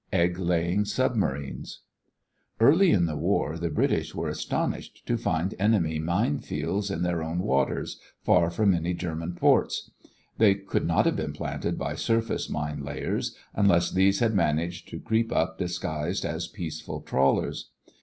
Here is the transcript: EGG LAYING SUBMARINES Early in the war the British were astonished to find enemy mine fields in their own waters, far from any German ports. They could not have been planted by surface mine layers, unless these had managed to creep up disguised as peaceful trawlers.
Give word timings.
EGG 0.11 0.39
LAYING 0.39 0.83
SUBMARINES 0.85 1.81
Early 2.59 2.89
in 2.89 3.05
the 3.05 3.15
war 3.15 3.55
the 3.59 3.69
British 3.69 4.15
were 4.15 4.29
astonished 4.29 5.05
to 5.05 5.15
find 5.15 5.53
enemy 5.59 5.99
mine 5.99 6.39
fields 6.39 6.89
in 6.89 7.03
their 7.03 7.21
own 7.21 7.37
waters, 7.37 7.99
far 8.23 8.49
from 8.49 8.73
any 8.73 8.95
German 8.95 9.35
ports. 9.35 9.91
They 10.39 10.55
could 10.55 10.87
not 10.87 11.05
have 11.05 11.17
been 11.17 11.33
planted 11.33 11.77
by 11.77 11.93
surface 11.93 12.49
mine 12.49 12.83
layers, 12.83 13.35
unless 13.53 13.91
these 13.91 14.21
had 14.21 14.33
managed 14.33 14.87
to 14.87 14.99
creep 14.99 15.31
up 15.31 15.59
disguised 15.59 16.25
as 16.25 16.47
peaceful 16.47 17.01
trawlers. 17.01 17.69